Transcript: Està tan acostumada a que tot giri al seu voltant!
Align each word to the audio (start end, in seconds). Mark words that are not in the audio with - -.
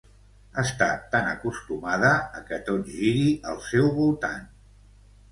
Està 0.59 0.85
tan 1.15 1.27
acostumada 1.33 2.09
a 2.39 2.41
que 2.47 2.59
tot 2.69 2.89
giri 2.93 3.27
al 3.53 3.61
seu 3.67 3.91
voltant! 3.99 4.49